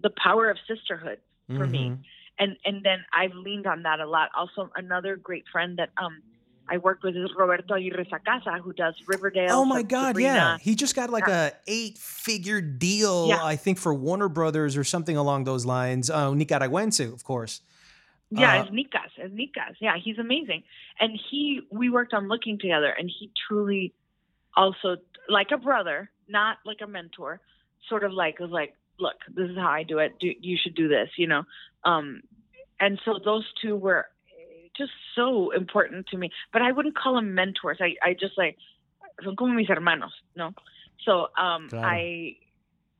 [0.01, 1.19] the power of sisterhood
[1.55, 1.89] for me.
[1.91, 1.97] Mhm.
[2.39, 4.29] And and then I've leaned on that a lot.
[4.35, 6.21] Also, another great friend that um
[6.69, 9.49] I worked with Roberto Aguirre Sacasa, who does Riverdale.
[9.51, 10.17] Oh my God!
[10.19, 11.47] Yeah, he just got like Yeah.
[11.47, 13.43] a eight-figure deal, Yeah.
[13.43, 16.09] I think, for Warner Brothers or something along those lines.
[16.09, 17.61] Oh, Nicaragüense, of course.
[18.29, 19.11] Yeah, Uh, it's Nicas.
[19.17, 19.75] It's Nicas.
[19.79, 20.63] Yeah, he's amazing.
[20.99, 23.93] And he, we worked on looking together, and he truly,
[24.55, 24.97] also
[25.29, 27.41] like a brother, not like a mentor,
[27.89, 30.13] sort of like was like, look, this is how I do it.
[30.19, 31.43] Do, you should do this, you know.
[31.83, 32.21] Um,
[32.79, 34.05] and so those two were
[34.77, 36.29] just so important to me.
[36.51, 37.77] But I wouldn't call them mentors.
[37.81, 38.57] I, I just like
[39.23, 40.51] son como mis hermanos, no.
[41.05, 41.87] So um, Claro.
[41.87, 42.35] I.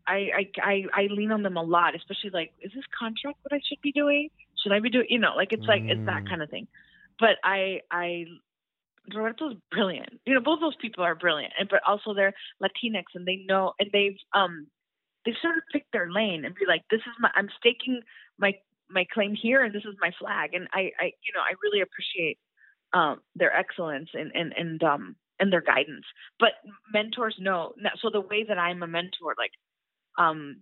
[0.06, 3.54] I, I I I lean on them a lot, especially like, is this contract what
[3.56, 4.30] I should be doing?
[4.62, 5.08] Should I be doing?
[5.10, 6.30] You know, like it's like it's that Mm.
[6.30, 6.68] kind of thing.
[7.20, 8.26] But I I
[9.14, 10.20] Roberto's brilliant.
[10.26, 13.74] You know, both those people are brilliant, and but also they're Latinx and they know
[13.80, 14.68] and they've um
[15.26, 18.02] they've sort of picked their lane and be like, this is my I'm staking
[18.38, 18.54] my
[18.94, 20.54] my claim here and this is my flag.
[20.54, 22.38] And I I you know I really appreciate
[22.94, 26.06] um their excellence and and and um and their guidance.
[26.40, 26.52] But
[26.94, 27.74] mentors know.
[28.02, 29.52] So the way that I'm a mentor, like
[30.18, 30.58] um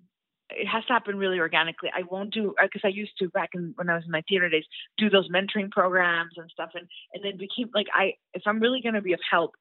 [0.54, 1.90] it has to happen really organically.
[1.96, 4.50] I won't do because I used to back in when I was in my theater
[4.50, 4.66] days
[4.98, 8.82] do those mentoring programs and stuff, and and then became like I if I'm really
[8.82, 9.56] going to be of help,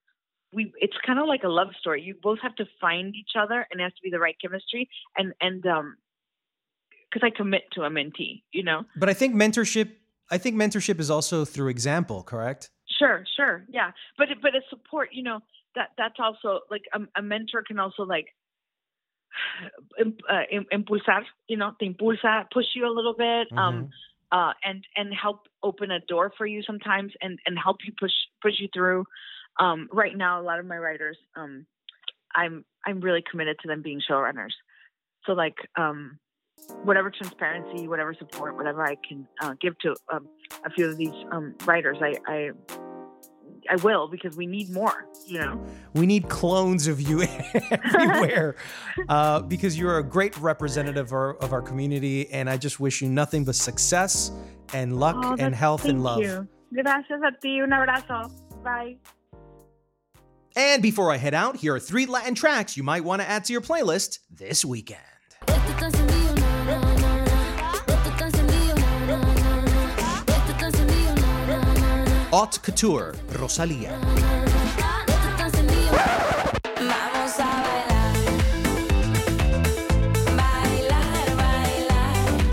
[0.53, 2.03] we it's kind of like a love story.
[2.03, 4.89] You both have to find each other, and it has to be the right chemistry,
[5.17, 5.97] and and um
[7.11, 8.85] because I commit to a mentee, you know.
[8.97, 9.91] But I think mentorship.
[10.31, 12.71] I think mentorship is also through example, correct?
[12.99, 15.41] Sure, sure, yeah, but it, but it's support, you know.
[15.75, 18.27] That that's also like a, a mentor can also like
[20.01, 23.91] uh, impulsar, you know, te impulsa, push you a little bit, um,
[24.33, 28.13] uh, and and help open a door for you sometimes, and and help you push
[28.43, 29.05] push you through.
[29.59, 31.67] Um, right now, a lot of my writers, um,
[32.35, 34.53] I'm I'm really committed to them being showrunners.
[35.27, 36.19] So like, um,
[36.85, 40.29] whatever transparency, whatever support, whatever I can uh, give to um,
[40.65, 42.51] a few of these um, writers, I, I
[43.69, 45.07] I will because we need more.
[45.27, 45.67] You know.
[45.95, 47.23] We need clones of you
[47.71, 48.57] everywhere
[49.09, 53.03] uh, because you're a great representative of our, of our community, and I just wish
[53.03, 54.33] you nothing but success
[54.73, 56.21] and luck Oh, and health and love.
[56.21, 56.49] you.
[56.73, 57.61] Gracias a ti.
[57.61, 58.31] Un abrazo.
[58.65, 58.97] Bye.
[60.57, 63.45] And before I head out, here are three Latin tracks you might want to add
[63.45, 65.01] to your playlist this weekend.
[72.33, 73.99] Haute Couture, Rosalia.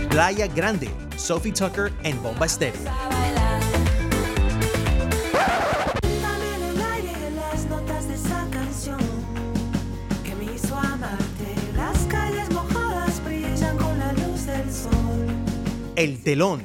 [0.09, 2.89] Playa Grande, Sophie Tucker, and Bomba Estéreo.
[15.95, 16.61] El Telón,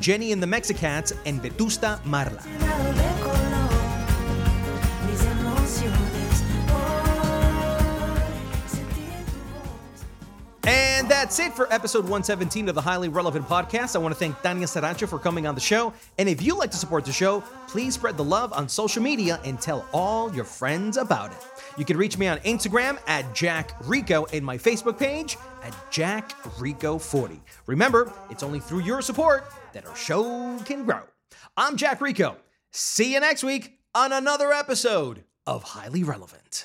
[0.00, 2.53] Jenny and the Mexicats, and Vetusta Marla.
[11.24, 13.96] That's it for episode 117 of the Highly Relevant Podcast.
[13.96, 15.94] I want to thank Tanya Saracho for coming on the show.
[16.18, 19.40] And if you'd like to support the show, please spread the love on social media
[19.42, 21.38] and tell all your friends about it.
[21.78, 26.34] You can reach me on Instagram at Jack Rico and my Facebook page at Jack
[26.60, 27.40] Rico 40.
[27.64, 31.00] Remember, it's only through your support that our show can grow.
[31.56, 32.36] I'm Jack Rico.
[32.70, 36.64] See you next week on another episode of Highly Relevant.